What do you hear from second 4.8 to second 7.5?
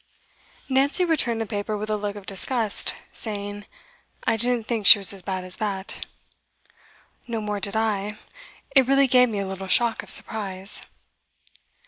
she was as bad as that.' 'No